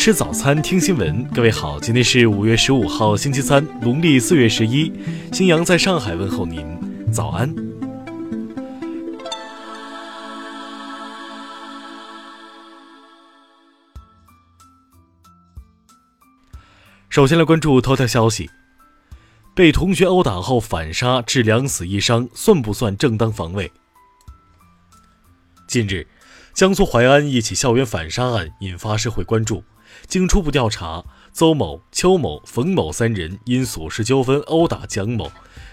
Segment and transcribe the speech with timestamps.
[0.00, 1.22] 吃早餐，听新闻。
[1.28, 4.90] 各位好，今天是五月十五号，星期三，农历四月十一。
[5.30, 6.66] 新阳在上海问候您，
[7.12, 7.54] 早安。
[17.10, 18.48] 首先来关注头条消息：
[19.54, 23.70] 被同学殴打后反杀致两死一伤，算不算正当防卫？
[25.68, 26.06] 近日，
[26.54, 29.62] 江苏淮安一起校园反杀案引发社会关注。
[30.06, 35.30] 经初步调查，邹某、邱某、冯某三人因琐事纠纷殴打蒋某，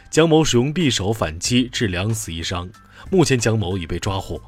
[0.09, 2.69] 蒋某使用匕首反击，致两死一伤。
[3.09, 4.39] 目前，蒋某已被抓获。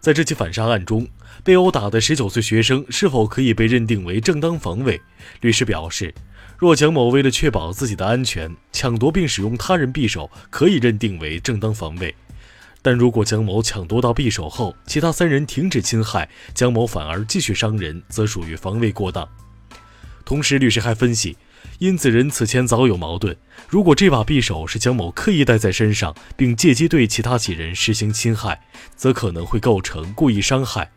[0.00, 1.08] 在这起反杀案中，
[1.42, 5.00] 被殴打的十九岁学生是否可以被认定为正当防卫？
[5.40, 6.14] 律师表示，
[6.56, 12.14] 若蒋某为了确保自己的安全，抢夺并使用他人匕首，可以认定为正当防卫。
[12.86, 19.28] 但如果蒋某抢夺到匕首后，其他三人停止侵害，蒋某反而继续伤人，则属于防卫过当。
[20.24, 21.36] 同时，律师还分析，
[21.80, 23.36] 因此人此前早有矛盾，
[23.68, 28.62] 如果这把匕首是蒋某刻意带在身上，并借机对其他几人实行侵害，
[28.94, 30.88] 则可能会构成故意伤害。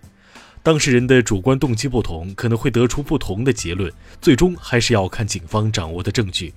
[0.62, 3.92] 当事人的主观动机不同，可能会得出不同的结论，
[4.22, 6.54] 最终还是要看警方掌握的证据。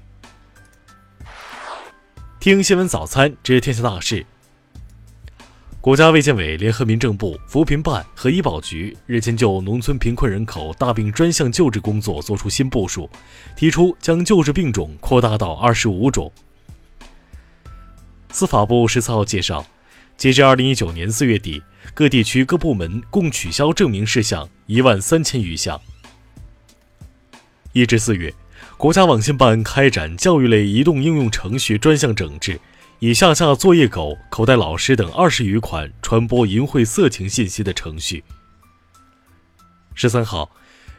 [2.38, 4.26] 听新闻早餐，知天下大事。
[5.82, 13.10] 国家卫健委联合民政部、扶贫办和医保局日前就农村贫困人口大病专项救治工作作出新部署，
[13.56, 16.30] 提出将救治病种扩大到二十五种。
[18.30, 19.66] 司法部十四号介绍，
[20.16, 21.60] 截至二零一九年四月底，
[21.94, 25.80] 各地区各部门共取消证明事项一万三千余项。
[27.72, 28.32] 一至四月，
[28.76, 32.60] 国家网信办开展教育类移动应用程序专项整治。
[33.02, 38.22] 以下架作业狗、口袋老师等二十余款传播淫秽色情信息的程序。
[39.92, 40.54] 十三号，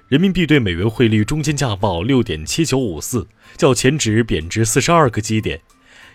[0.09, 5.61] 人民币对美元汇率中间价报六点七九五四，较前值贬值四十二个基点。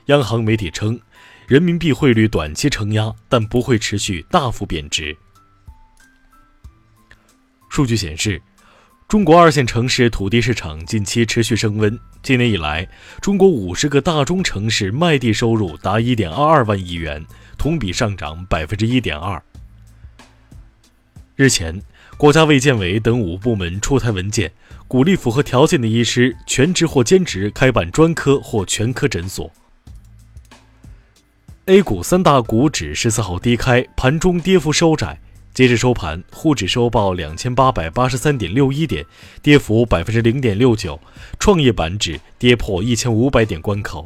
[0.08, 1.00] 央行媒体称，
[1.46, 5.16] 人民币汇率短期承压，但不会持续大幅贬值。
[7.70, 8.42] 数据显示。
[9.08, 11.98] 中国二线城市土地市场近期持续升温。
[12.22, 12.86] 今年以来，
[13.22, 17.24] 中国五十个大中城市卖地收入达一点二二万亿元，
[17.56, 19.42] 同比上涨百分之一点二。
[21.36, 21.80] 日前，
[22.18, 24.52] 国家卫健委等五部门出台文件，
[24.86, 29.50] 鼓励符合条件的医师全职或兼职开办专科或全科诊所。
[31.64, 35.18] A 股三大股指十四号低开，盘中跌幅收窄。
[35.58, 39.04] 截至收盘，沪指收报两千八百八十三点六一点，
[39.42, 40.96] 跌幅百分之零点六九；
[41.40, 44.04] 创业板指跌破一千五百点关口。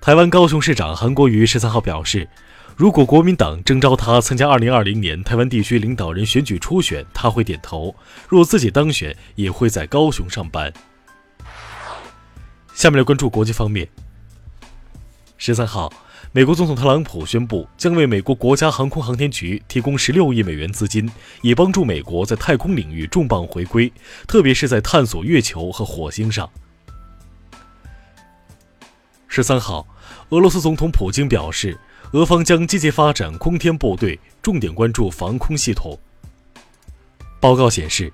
[0.00, 2.26] 台湾高雄市长韩国瑜十三号表示，
[2.74, 7.94] 如果国民党征召他参加二零二零年台湾地区领导人选举初选，他会点头；
[8.26, 10.72] 若自己当选，也会在高雄上班。
[12.72, 13.86] 下面来关注国际方面。
[15.44, 15.92] 十三号。
[16.30, 21.10] 美国总统特朗普宣布，将为美国国家航空航天局提供十六亿美元资金，
[21.40, 23.92] 以帮助美国在太空领域重磅回归，
[24.28, 26.48] 特别是在探索月球和火星上。
[29.26, 29.84] 十三号，
[30.28, 31.76] 俄罗斯总统普京表示，
[32.12, 35.98] 俄方将积极发展空天部队，重点关注防空系统。
[37.40, 38.12] 报告显示。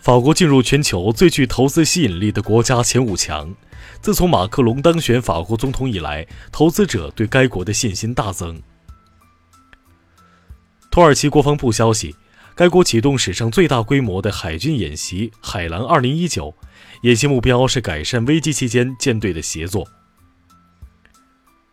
[0.00, 3.54] 法国进入全球最具投资吸引力的国家前五强。
[4.00, 8.62] 自从马克龙当选法国总统以来，投资者对该国的信心大增。
[10.90, 12.14] 土耳其国防部消息，
[12.54, 16.54] 该国启动史上最大规模的海军演习“海狼 2019”，
[17.02, 19.86] 演习目标是改善危机期间舰队的协作。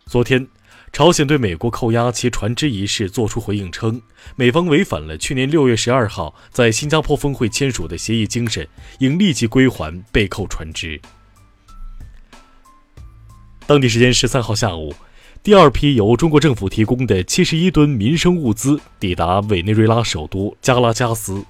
[0.06, 0.46] 昨天。
[0.96, 4.00] 朝鲜对美国扣押其船只一事作出回应称，
[4.34, 8.66] 美方违反了去年六月十二号在新加坡峰会签署的协议精神，
[9.00, 10.98] 应立即归还被扣船只。
[13.66, 14.94] 当地时间十三号下午，
[15.42, 21.44] 第二批由中国政府提供的七十一吨民生物资抵达委内瑞拉首都加拉加斯。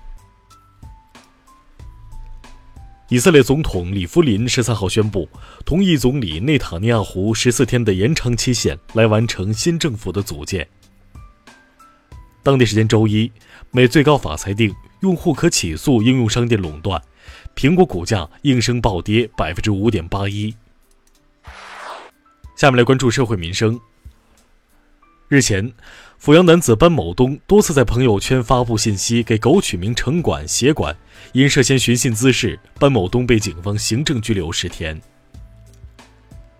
[3.09, 5.29] 以色列总统里夫林十三号宣布，
[5.65, 10.67] 同意总理内塔尼亚胡十四天的延长期限，来完成新政府的组建。
[12.43, 13.31] 当地时间周一，
[13.71, 17.01] 美最高法裁定用户可起诉应用商店垄断，
[17.55, 20.53] 苹果股价应声暴跌百分之五点八一。
[22.57, 23.79] 下面来关注社会民生。
[25.29, 25.73] 日前。
[26.19, 30.97] 阜阳男子班某东多次在朋友圈发布信息，给狗取名城管、协管，
[31.33, 34.99] 因涉嫌寻衅滋事，班某东被警方行政拘留十天。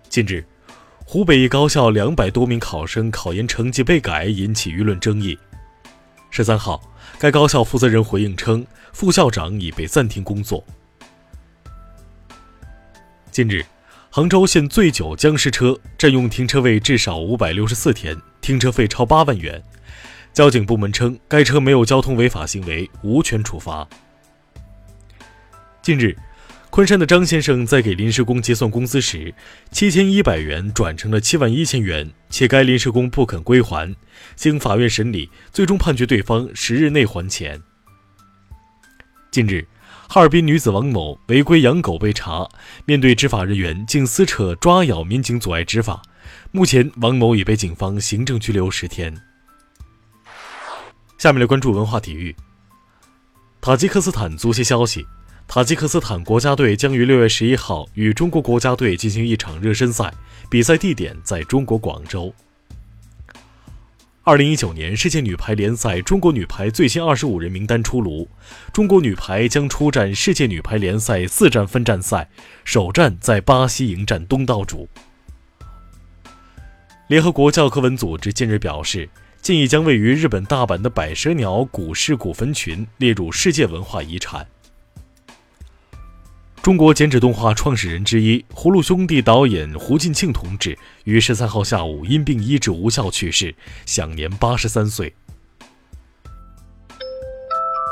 [0.09, 0.45] 近日，
[1.03, 5.37] 湖北一高校两百多名考生考研成绩被改，引起舆论争议。
[6.29, 6.81] 十三号，
[7.17, 10.63] 该高校负责人回应称，副校长已被暂停工作。
[13.31, 13.65] 近日，
[14.11, 18.15] 杭州现醉酒僵尸车占用停车位至少五百六十四天，
[18.47, 19.61] 停车费超八万元。
[20.31, 23.85] 交警部门称，该车没有交通违法行为，无权处罚。
[25.81, 26.15] 近日，
[26.69, 29.35] 昆山的张先生在给临时工结算工资时，
[29.71, 33.93] 七千一百元转成了七万一千元，且该临时工不肯归还。
[34.37, 37.61] 经法院审理，最终判决对方十日内还钱。
[39.29, 39.67] 近日，
[40.07, 42.47] 哈尔滨女子王某违规养狗被查，
[42.85, 46.01] 面对执法人员竟撕扯抓咬民警，阻碍执法。
[46.51, 49.15] 目前，王某已被警方行政拘留十天。
[51.17, 52.35] 下面来关注文化体育。
[53.59, 55.05] 塔吉克斯坦足协消息。
[55.47, 60.13] 塔吉克斯坦国家队将于六月十一号与中国国家队进行一场热身赛，
[60.49, 62.33] 比赛地点在中国广州。
[64.27, 68.29] 二零一九年世界女排联赛中国女排最新二十五人名单出炉，
[68.73, 72.27] 中国女排将出战世界女排联赛四站分站赛，
[72.65, 74.89] 首战在巴西迎战东道主。
[77.07, 79.07] 联合国教科文组织近日表示，
[79.41, 84.45] 建议将位于日本大阪的百蛇鸟古氏古坟群列入世界文化遗产。
[86.67, 93.55] 中国剪纸动画创始人之一葫芦兄弟导演胡进庆同志于十三号下午因病医治无效去世，
[93.85, 95.15] 享年八十三岁。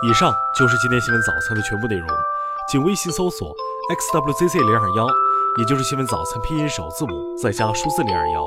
[0.05, 2.05] 以上就是今天新闻早餐的全部内容，
[2.69, 3.55] 请微信搜索
[4.13, 5.07] xwzc 零二幺，
[5.57, 8.45] 也就是新闻早餐拼音首字母再加数字零二幺。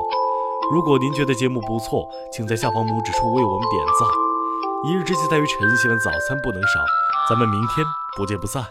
[0.71, 4.07] 如果您觉得节目不错，请在下方拇指处为我们点赞。
[4.91, 6.79] 一日之计在于晨，新闻早餐不能少，
[7.27, 7.83] 咱们明天
[8.15, 8.63] 不见不散。